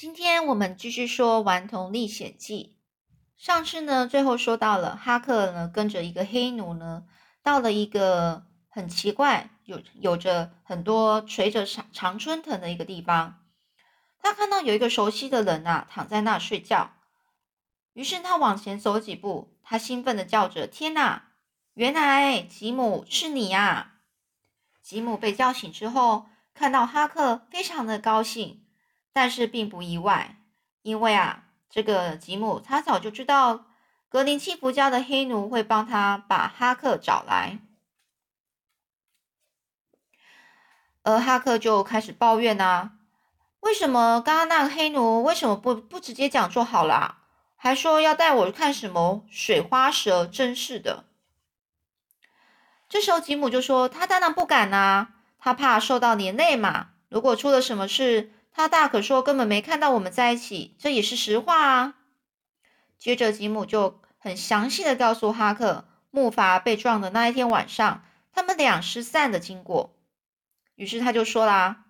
[0.00, 2.78] 今天我们继续说《顽童历险记》。
[3.44, 7.04] 上次呢，最后说到了哈克呢，跟着一个黑奴呢，
[7.42, 13.42] 到了一个很奇怪、有有着很多垂着长常春藤的一个地方。
[14.22, 16.92] 他看到有一个熟悉的人啊，躺在那睡觉。
[17.92, 21.32] 于是他往前走几步，他兴奋的叫着：“天哪！
[21.74, 23.96] 原来吉姆是你呀！”
[24.82, 26.24] 吉姆被叫醒之后，
[26.54, 28.64] 看到哈克，非常的高兴。
[29.12, 30.36] 但是并不意外，
[30.82, 33.66] 因为啊，这个吉姆他早就知道
[34.08, 37.58] 格林契福家的黑奴会帮他把哈克找来，
[41.02, 42.92] 而哈克就开始抱怨啊，
[43.60, 47.18] 为什么刚刚那个黑奴为什么不不直接讲就好了，
[47.56, 51.04] 还说要带我看什么水花蛇，真是的。
[52.88, 61.94] 这时候吉姆就说：“他当然不敢啊，他怕受到连累嘛，如果出了什么事。”他大可说根本没看到我们在一起，这也是实话啊。
[62.98, 69.96] 接着吉姆就很详细的告诉哈克木筏被撞的那一天晚上，他们俩失散的经过。
[70.74, 71.84] 于是他就说啦：“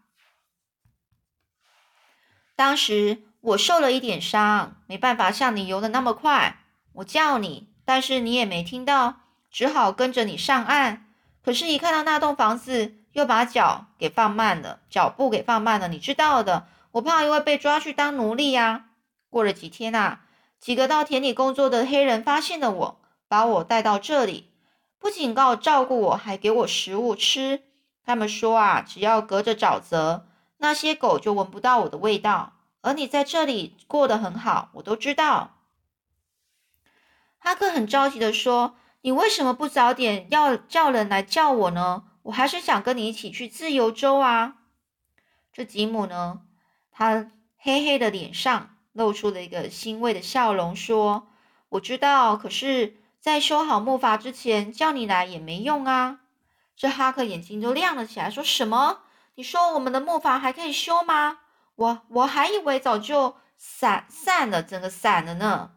[2.54, 6.58] 当时我受了一点伤，没办法像你游的那么快，
[6.92, 11.06] 我叫你，但是你也没听到，只好跟着你上岸。
[11.42, 16.66] 可是，一看到那栋房子。”又把脚给放慢了，脚步给放慢了，你知道的。
[16.92, 18.86] 我怕因为被抓去当奴隶呀。
[19.28, 20.22] 过了几天啊，
[20.58, 24.50] 几个到田里工作的黑人发现了我，把我带到这里，
[24.98, 27.62] 不仅告照顾我，还给我食物吃。
[28.04, 30.26] 他们说啊，只要隔着沼泽，
[30.58, 32.54] 那些狗就闻不到我的味道。
[32.80, 35.58] 而你在这里过得很好，我都知道。
[37.38, 44.56] 哈克很着急的说：“你为什么不早点要叫人来叫我呢？”我还是想跟你一起去自由州啊！
[45.52, 46.42] 这吉姆呢，
[46.92, 51.28] 他黑黑的脸上露出了一个欣慰的笑容，说
[51.70, 56.20] ：“我知道，可是，在修好木筏之前，叫你来也没用啊！”
[56.76, 59.00] 这哈克眼睛都亮了起来，说什么？
[59.34, 61.38] 你说我们的木筏还可以修吗？
[61.76, 65.72] 我我还以为早就散散了，整个散了呢。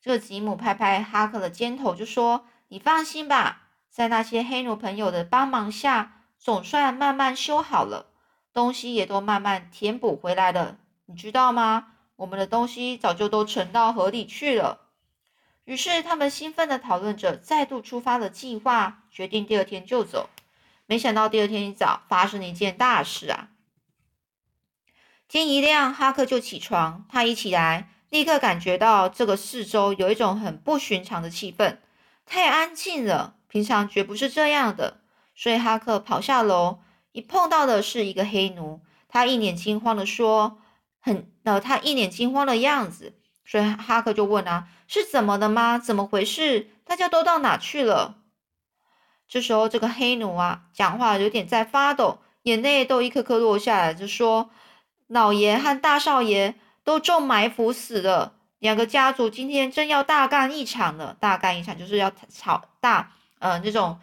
[0.00, 3.64] 这个吉姆拍拍哈克的肩头，就说：“你放心吧。”
[3.96, 8.10] 在那些黑奴朋友的帮忙下，总算慢慢修好了，
[8.52, 10.76] 东西也都慢慢填补回来了。
[11.06, 11.94] 你知道吗？
[12.16, 14.80] 我们的东西早就都沉到河里去了。
[15.64, 20.28] 于是他们兴奋地讨论着再度出发的计划，决定第二天就走。
[20.84, 23.48] 没想到第二天一早发生了一件大事啊！
[25.26, 27.06] 天一亮，哈克就起床。
[27.08, 31.78] 他一起来，立刻感觉到这个四周有一种很不寻常的气氛，
[32.26, 33.35] 太安静了。
[33.56, 34.98] 平常绝不是这样的，
[35.34, 36.80] 所以哈克跑下楼，
[37.12, 40.58] 一碰到的是一个黑奴，他一脸惊慌的说
[41.00, 41.32] ：“很……
[41.44, 43.14] 呃，他一脸惊慌的样子。”
[43.46, 45.78] 所以哈克就问啊：“是怎么的吗？
[45.78, 46.68] 怎么回事？
[46.84, 48.16] 大家都到哪去了？”
[49.26, 54.50] 这时候，这个黑奴啊，讲话有点在发抖，眼泪都一颗颗落下来，就说
[55.08, 61.16] ：“老爷和大少爷都中埋伏死了，两个家族今天正要大干一场了。
[61.18, 63.98] 大干一场就是要吵大。”呃，这种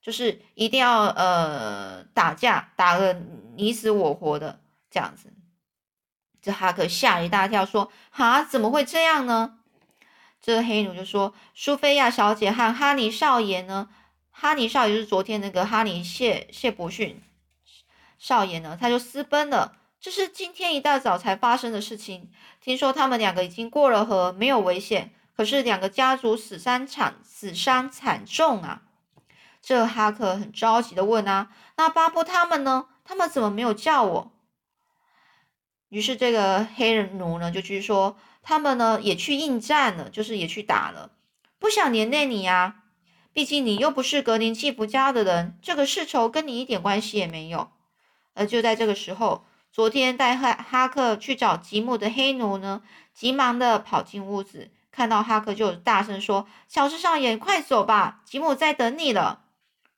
[0.00, 3.20] 就是一定要呃打架，打个
[3.56, 4.60] 你死我活的
[4.90, 5.32] 这样子。
[6.40, 9.58] 这哈克吓一大跳，说：“哈，怎么会这样呢？”
[10.42, 13.90] 这黑奴就说：“苏菲亚小姐和哈尼少爷呢？
[14.30, 17.22] 哈尼少爷就是昨天那个哈尼谢谢伯逊
[18.18, 19.76] 少爷呢，他就私奔了。
[20.00, 22.32] 这是今天一大早才发生的事情。
[22.60, 28.82] 听说他们两个已经过了河，没有危险。”可是两个家族死伤惨死伤惨重啊！
[29.62, 32.86] 这哈克很着急的问啊：“那巴布他们呢？
[33.04, 34.32] 他们怎么没有叫我？”
[35.88, 41.12] 于是这个黑人奴呢就去说：“他们呢也去应战了，就是也去打了，
[41.58, 42.82] 不想连累你呀。
[43.32, 47.70] 毕竟你又不是格林契福家的人，这个世仇跟你一点关系也没有。”
[48.34, 52.82] 而就在这个时候，昨天带哈哈克去找吉姆的黑奴呢，
[53.14, 54.70] 急忙的跑进屋子。
[54.92, 59.46] 看到哈克就大声说：“乔治少爷，快走吧，吉姆在等你了。”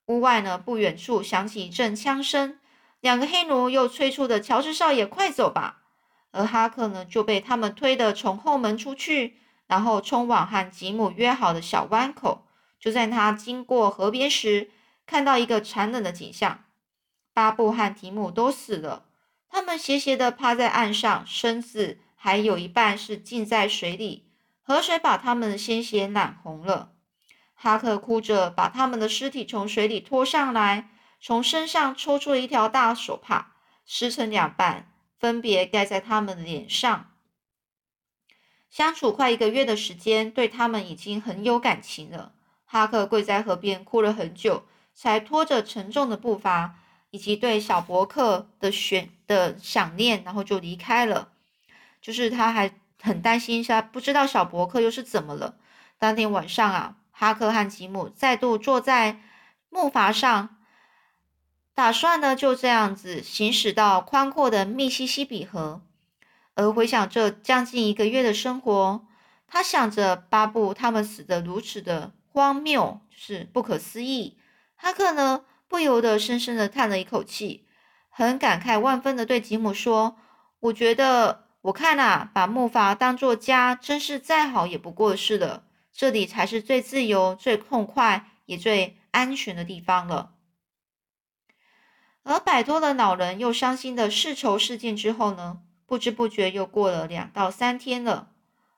[0.07, 2.59] 屋外呢，不远处响起一阵枪声，
[3.01, 5.83] 两个黑奴又催促着：“乔治少爷，快走吧！”
[6.31, 12.47] 而哈克呢，就被他们推的从后门出去，然后冲往和吉姆约好的小湾口。
[12.79, 14.71] 就在他经过河边时，
[15.07, 16.65] 看到一个残忍的景象：
[17.33, 19.07] 巴布和提姆都死了，
[19.49, 24.29] 他们斜斜地趴在岸上，身子还有一半是浸在水里。
[24.67, 26.93] 河水把他们的鲜血染红了。
[27.53, 30.91] 哈克哭着把他们的尸体从水里拖上来，
[31.21, 33.57] 从身上抽出了一条大手帕，
[33.87, 37.11] 撕成两半，分别盖在他们的脸上。
[38.71, 42.33] 相处快一个月的时间，对他们已经很有感情了。
[42.65, 44.65] 哈克跪在河边哭了很久，
[44.95, 46.77] 才拖着沉重的步伐，
[47.11, 51.33] 以及对小伯克的选的想念，然后就离开了。
[52.03, 52.75] 就是他还
[53.05, 55.57] 很担心，他不知道小伯克又是怎么了。
[55.99, 59.21] 当天晚上啊，哈克和吉姆再度坐在
[59.69, 60.57] 木筏上，
[61.75, 65.83] 打算呢就这样子行驶到宽阔的密西西比河。
[66.55, 69.07] 而回想这将近一个月的生活，
[69.47, 74.39] 他想着巴布他们死得如此的荒谬，就是不可思议。
[74.77, 77.67] 哈克呢不由得深深的叹了一口气，
[78.09, 80.17] 很感慨万分的对吉姆说
[80.61, 85.65] ：“我觉得，我看啊，把木筏当作家，真是再好也不过是了。
[85.91, 90.35] 这里才是最自由、最痛快也最安全的地方了。”
[92.23, 95.63] 而摆脱了恼人又伤心的世仇事件之后呢？
[95.87, 98.33] 不知不觉又过了两到三天了，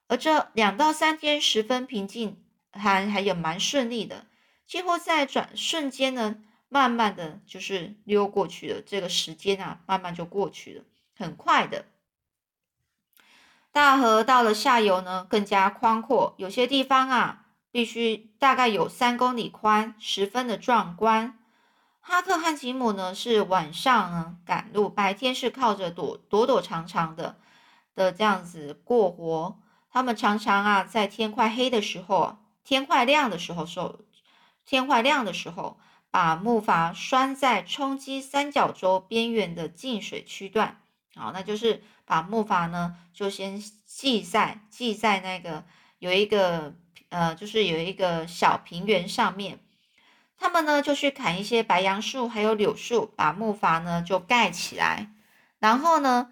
[0.06, 2.40] 而这两到三天十分平静，
[2.70, 4.26] 还还有蛮顺利的，
[4.64, 6.36] 几乎在转瞬间呢，
[6.68, 8.80] 慢慢的就是溜过去了。
[8.80, 10.84] 这个时间啊，慢慢就过去了，
[11.16, 11.86] 很快的。
[13.76, 21.38] 大河到了下游呢，更加宽阔，有些地方啊，必须大概有三公里宽，十分的壮观。
[22.00, 27.36] 哈克和吉姆呢是晚上呢赶路，白天是靠着躲躲躲藏藏的
[27.94, 29.58] 的这样子过活。
[29.90, 33.98] 他们常常啊在天快黑的时候，天快亮的时候，说
[34.64, 35.78] 天快亮的时候，
[36.10, 40.80] 把木筏拴在冲击三角洲边缘的进水区段。
[41.16, 45.64] 好，那就是把木筏呢就先系在系在那个
[45.98, 46.74] 有一个
[47.08, 49.58] 呃，就是有一个小平原上面。
[50.38, 55.10] 他们呢就去砍一些白杨树，还有柳树，把木筏呢就盖起来，
[55.58, 56.30] 然后呢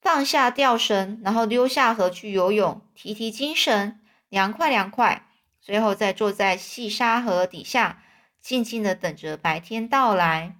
[0.00, 5.28] 放下吊绳，然后溜下河去游泳，提提精神，凉快凉快。
[5.60, 8.02] 最后再坐在细沙河底下，
[8.40, 10.56] 静静的等着白天到来。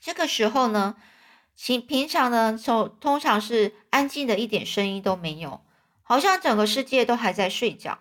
[0.00, 0.96] 这个时候呢，
[1.60, 5.60] 平平常呢，从通常是安静的，一点声音都没有，
[6.02, 7.98] 好像整个世界都还在睡觉。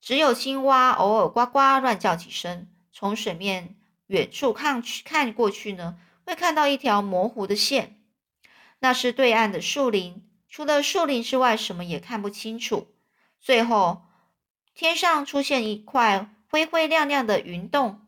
[0.00, 3.76] 只有青蛙偶尔呱呱乱叫几声，从水面
[4.06, 7.98] 远处看去看过去呢，会看到一条模糊的线，
[8.78, 10.24] 那是对岸的树林。
[10.48, 12.86] 除了树林之外，什么也看不清楚。
[13.40, 14.02] 最后，
[14.74, 18.06] 天上出现一块灰灰亮亮的云洞，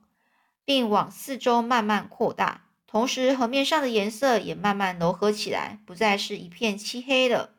[0.64, 7.50] 并往四周慢慢扩大，同时河面上的颜色也慢慢柔和起来，不再是一片漆黑了。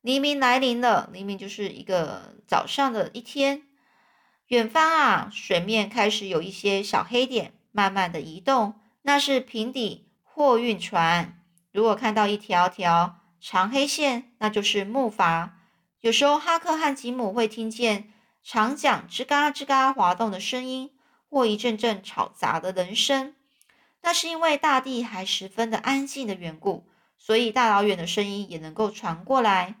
[0.00, 3.64] 黎明来临了，黎明就是一个早上的一天。
[4.46, 11.42] 远方啊，水面开始有一些小黑点，慢慢的移动，那是平底货运船。
[11.70, 15.50] 如果看到一条条长黑线，那就是木筏。
[16.00, 20.92] 有时候哈克和吉姆会听见长桨吱嘎吱嘎滑动的声音，
[21.28, 23.34] 或一阵阵吵杂的人声。
[24.02, 26.86] 那是因为大地还十分的安静的缘故，
[27.16, 29.74] 所以大老远的声音也能够传过来。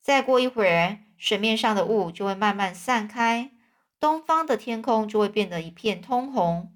[0.00, 3.50] 再过一会儿，水面上的雾就会慢慢散开，
[3.98, 6.72] 东方的天空就会变得一片通红。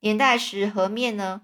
[0.00, 1.42] 年代时河面呢，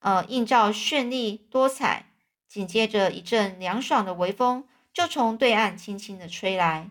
[0.00, 2.06] 呃，映照绚丽多彩。
[2.48, 6.90] 紧接着一阵凉爽的微风就从对岸轻轻的吹来，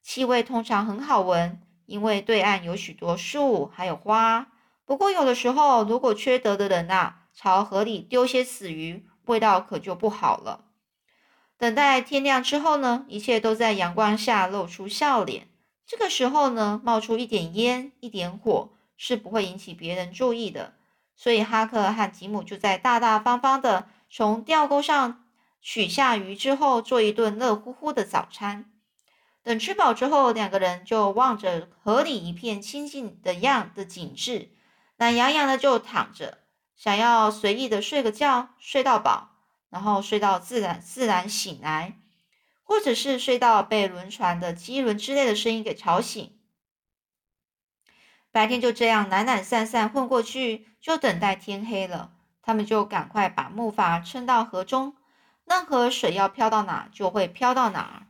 [0.00, 4.49] 气味通常很好闻，因为对岸有许多树还有花。
[4.90, 10.64] 不过有的时候，如果缺德的人呐，朝河里丢些死鱼，味道可就不好了。
[11.56, 15.46] 等待天亮之后呢，一切都在阳光下露出笑脸。
[15.86, 20.74] 这个时候呢，冒出一点烟、一点火是不会引起别人注意的。
[21.14, 25.22] 所以哈克和吉姆就在大大方方的从钓钩上
[25.62, 28.68] 取下鱼之后，做一顿热乎乎的早餐。
[29.44, 34.48] 等吃饱之后，两个人就望着河里一片清静的样的景致，
[35.00, 36.40] 懒洋洋的就躺着，
[36.76, 39.30] 想要随意的睡个觉，睡到饱。
[39.70, 41.96] 然后睡到自然自然醒来，
[42.62, 46.38] 或者是睡到被轮船的机轮之类的声音给吵醒。
[48.30, 52.12] 白天就这样懒懒散散混过去，就等待天黑了。
[52.42, 54.94] 他们就赶快把木筏撑到河中，
[55.46, 58.08] 任何水要飘到哪就会飘到哪。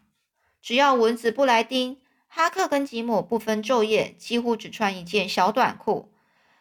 [0.60, 6.10] 只要蚊子不来叮，哈克跟吉姆不分昼夜，几乎只穿一件小短裤。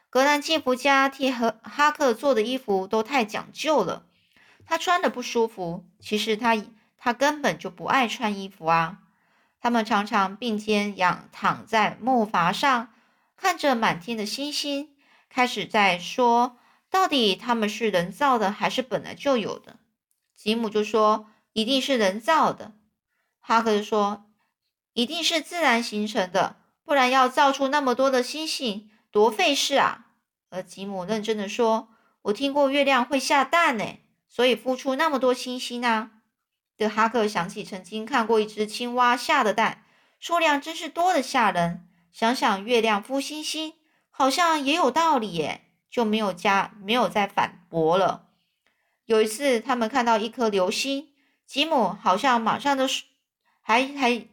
[0.10, 4.06] 格兰基福家替和哈克做的衣服都太讲究了。
[4.66, 6.56] 他穿的不舒服，其实他
[6.98, 9.00] 他根本就不爱穿衣服啊。
[9.62, 12.94] 他们常常并肩仰躺在木筏上，
[13.36, 14.90] 看着满天的星星，
[15.30, 16.58] 开始在说，
[16.90, 19.78] 到底他们是人造的还是本来就有的？
[20.36, 22.74] 吉姆就说：“一定是人造的。”
[23.42, 24.26] 哈克就说
[24.94, 30.08] ：“一定是自然形成的，不然要造出那么多的星星，多费事啊。”
[30.50, 31.90] 而吉姆认真的说
[32.24, 36.12] ：“我听过月亮会下蛋呢，所以孵出那么多星星啊。”
[36.76, 39.84] 德哈克想起曾经看过一只青蛙下的蛋，
[40.20, 41.86] 数量真是多的吓人。
[42.12, 43.74] 想想月亮孵星星，
[44.10, 48.30] 好像也有道理耶，就没有加，没有再反驳了。
[49.06, 51.10] 有一次，他们看到一颗流星，
[51.46, 52.86] 吉姆好像马上都
[53.62, 54.28] 还还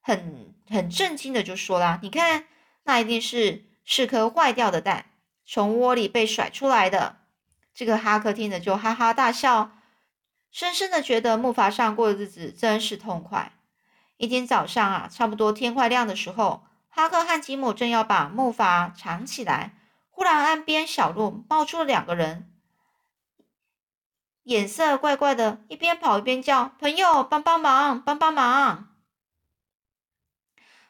[0.00, 2.46] 很很震惊的就说啦：“你看，
[2.84, 5.06] 那一定是是颗坏掉的蛋。”
[5.48, 7.18] 从窝里被甩出来的，
[7.72, 9.70] 这个哈克听着就哈哈大笑，
[10.50, 13.52] 深深的觉得木筏上过的日子真是痛快。
[14.16, 19.76] 一天早上啊，差不多天快亮的时候，哈克和吉姆正要把木筏藏起来，
[20.10, 22.52] 忽然岸边小路冒出了两个人，
[24.42, 28.96] 眼色怪怪的，一边跑一边叫：“朋友，帮帮忙，帮帮忙！”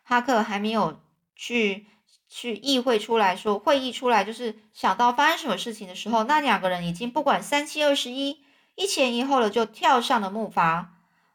[0.02, 1.02] 哈克还没有
[1.34, 1.88] 去。
[2.28, 8.40] 去议会出来说，会议出来就是想到发生什么事情的时候，那两个人已经不管三七二十一，
[8.74, 10.86] 一前一后的就跳上了木筏。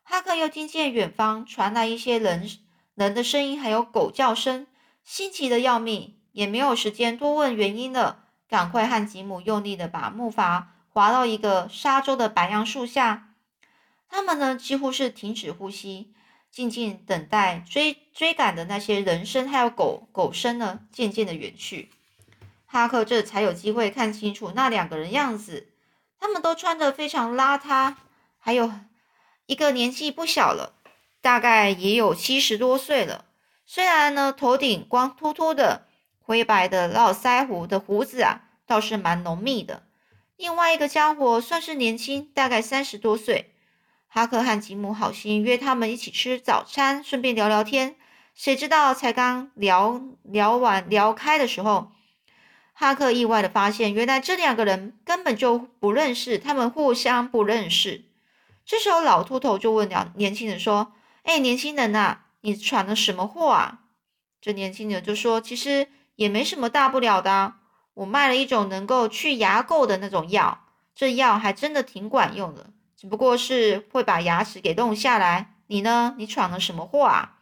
[0.04, 2.50] 哈克又听见远方传来一些人
[2.96, 4.68] 人的声音，还有狗叫声，
[5.04, 13.30] 心急的要命，也没有时间多问原因了，赶快和吉姆用力的把木筏划到一个沙洲的白杨树下。
[14.10, 16.14] 他们呢，几乎是停止呼吸。
[16.52, 21.90] 静静等待追追赶的那些人声，还有狗狗声呢，渐渐的远去。
[22.66, 25.70] 哈克这才有机会看清楚那两个人样子，
[26.20, 27.96] 他们都穿得非常邋遢，
[28.38, 28.72] 还有
[29.46, 30.74] 一个年纪不小了，
[31.22, 33.26] 大概也有七十多岁了。
[33.66, 35.88] 虽然呢，头顶光秃秃的、
[36.20, 39.84] 灰白的络腮胡的胡子啊，倒是蛮浓密的。
[40.36, 43.51] 另外一个家伙算是年轻，大概三十多岁。
[44.14, 47.96] 哈克和吉姆好心约他们一起吃早餐，顺便聊聊天。
[48.36, 51.94] 谁知道才刚聊聊完聊开的时候，
[52.74, 58.04] 哈克意外的发现，原来这两个人根本就不认识，他们互相不认识。
[58.66, 60.92] 这时候，老秃头就问了年轻人说
[61.24, 63.80] ：“哎，年轻人呐，你闯了什么祸啊？”
[64.42, 65.88] 这年轻人就说：“其实
[66.18, 67.54] 也没什么大不了的，
[67.94, 75.56] 我卖了一种能够去牙垢的那种药，这药还真的挺管用的。”只不过是会把牙齿给弄下来。
[75.66, 76.14] 你呢？
[76.20, 77.40] 你闯了什么祸啊？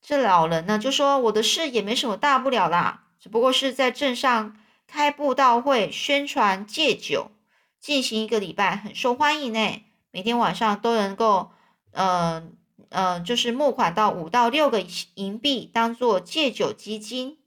[0.00, 7.32] 这老人呢就说：“我的事也没什么大不了啦，只不过是在镇上开布道会，宣传戒酒，
[7.80, 9.82] 进行一个礼拜，很受欢迎呢。
[10.12, 11.50] 每天晚上都能够，
[11.90, 12.56] 嗯
[12.90, 14.86] 嗯，就是募款到五到六个
[15.16, 17.38] 银币，当做戒酒基金。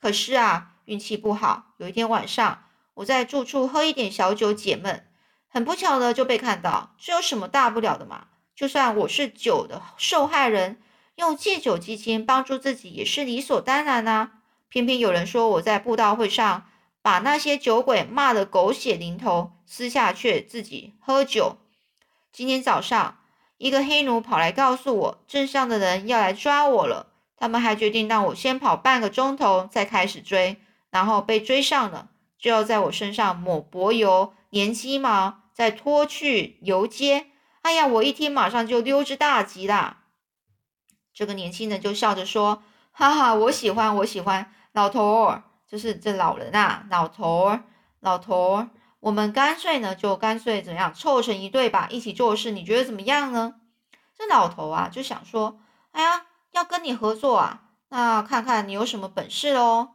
[0.00, 2.64] 可是啊，运气不好，有一天晚上，
[2.94, 5.06] 我在住处喝一点小酒解闷。”
[5.54, 8.26] 很不巧的就被看到，这有什么大不了的嘛？
[8.56, 10.82] 就算我是酒的受害人，
[11.14, 14.32] 用戒酒基金帮助自己也是理所当然呐。
[14.68, 16.66] 偏偏有人说我在布道会上
[17.02, 21.58] 把那些酒鬼骂得狗血淋头，私下却自己喝酒。
[22.32, 23.18] 今天早上，
[23.56, 27.12] 一个黑奴跑来告诉我，镇上的人要来抓我了。
[27.36, 30.56] 他们还决定让我先跑半个钟头再开始追，
[30.90, 35.43] 然后被追上了，就要在我身上抹柏油、粘鸡毛。
[35.54, 37.28] 再拖去游街，
[37.62, 40.02] 哎呀，我一听马上就溜之大吉啦。
[41.14, 47.62] 这个年轻人就笑着说：“哈哈，我喜欢，我喜欢，老头儿，就是这老人啊，老头儿，
[48.00, 53.54] 老头儿，我们干脆呢，就干脆怎样凑成一对吧，一起做事，你觉得怎么样呢？”
[54.18, 55.60] 这老头啊，就想说
[55.92, 59.90] ：“哎呀，要跟你合作啊，那看看你有什么本事喽。”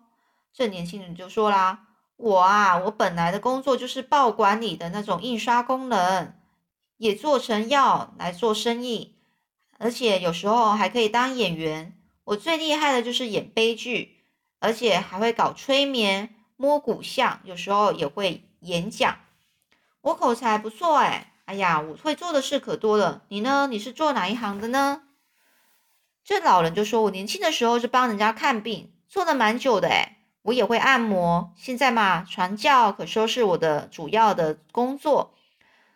[0.53, 1.88] 这年轻人就说啦。
[2.21, 6.33] 我啊，我本来的工作就是报馆里的那种印刷功能，
[6.97, 9.15] 也做成药来做生意，
[9.77, 11.97] 而且有时候还可以当演员。
[12.25, 14.17] 我最厉害的就是演悲剧，
[14.59, 19.19] 而且还会搞催眠、摸骨相，有时候也会演讲。
[20.01, 23.21] 我口才不错哎，哎呀，我会做的事可多了。
[23.29, 23.67] 你呢？
[23.71, 25.03] 你是做哪一行的呢？
[26.25, 35.35] 这老人就说：“我年轻的时候是帮人家看病，做了蛮久的哎。”我也会按摩，现在嘛，传教可说是我的主要的工作，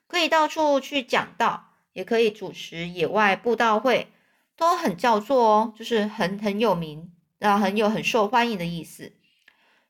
[0.07, 4.11] 可以到处去讲道，也可以主持野外布道会，
[4.57, 9.13] 都很叫做哦，就是很很有名，啊，很有很受欢迎的意思。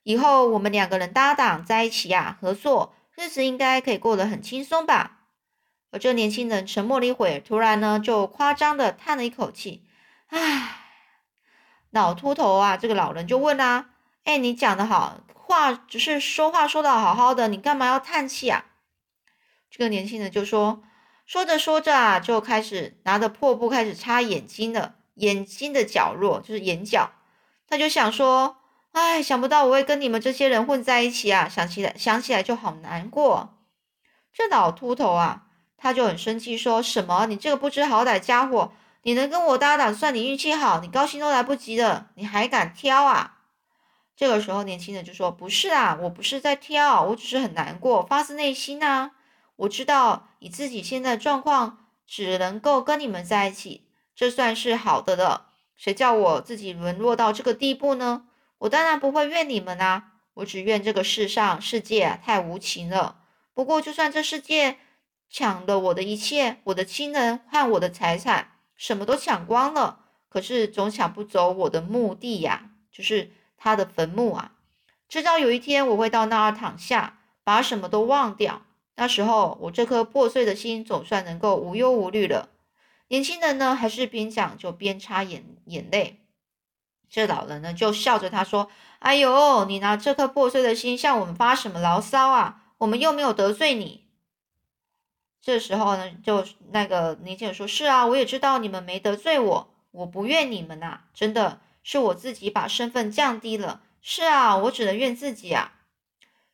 [0.04, 5.22] 以后我们两个人搭档在一起呀，合作，日子应该可以过得很轻松吧？
[5.92, 9.84] 而这年轻人沉默了一会儿，突然呢，就夸张的叹了一口气，
[10.28, 10.78] 唉，
[11.90, 13.90] 老秃头啊，这个老人就问啊。
[14.24, 18.66] 哎，你讲的好话，只是说话说的好好的，你干嘛要叹气啊？
[19.70, 20.82] 这个年轻人就说，
[21.26, 27.12] 说着说着啊，就开始拿着破布开始擦眼睛了，眼睛的角落就是眼角。
[27.68, 28.58] 他就想说，
[28.92, 31.50] 哎，想不到我会跟你们这些人混在一起啊！
[31.50, 33.58] 想起来想起来就好难过。
[34.32, 43.40] 这老秃头啊，他就很生气，说什么：“你这个不知好歹家伙，你能跟我搭档，算你运气好，你高兴都来不及了，你还敢挑啊？”
[44.16, 49.12] 这个时候，年轻人就说：“不是啊，我不是在挑，我只是很难过，发自内心啊。”
[49.58, 55.50] 我知道以自己现在状况，只能够跟你们在一起，这算是好的了。
[55.76, 58.26] 谁叫我自己沦落到这个地步呢？
[58.60, 63.20] 我当然不会怨你们啊，我只怨这个世上世界太无情了。
[63.54, 64.78] 不过，就算这世界
[65.30, 73.32] 抢了我的一切，我的亲人和我的财产，什么都抢光了，可是总抢不走我的墓地呀，就是
[73.64, 74.52] 他的坟墓啊。
[75.08, 78.62] 直到有一天，我会到那儿躺下，把什么都忘掉。
[78.96, 82.50] 那时候，我这颗破碎的心总算能够无忧无虑了。
[83.08, 86.20] 年轻人呢，还是边讲就边擦眼眼泪。
[87.10, 92.64] 这老人呢，就笑着他说：“哎呦，你拿这颗破碎的心向我们发什么牢骚啊？
[92.80, 94.04] 我们又没有得罪你。”
[95.42, 103.82] 这时候呢，就那个年轻人说：“是啊，我也知道你们没得罪我，我不怨你们呐，真的是我自己把身份降低了。
[104.02, 105.74] 是啊，我只能怨自己啊。”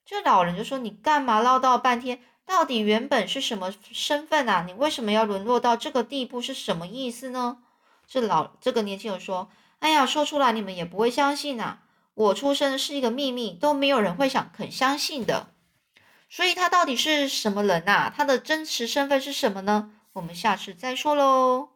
[0.06, 4.64] 这老人就说：“你干嘛唠叨半天？”到底原本是什么身份啊？
[4.66, 6.42] 你为什么要沦落到这个地步？
[6.42, 7.60] 是什么意思呢？
[8.08, 11.84] 这老这个年轻人说：“哎呀，说出来你们也不会相信啊！
[12.16, 15.54] 我出生是一个秘密，都没有人会想肯相信的。
[16.28, 18.12] 所以他到底是什么人呐？
[18.16, 19.92] 他的真实身份是什么呢？
[20.14, 21.70] 我们下次再说喽。”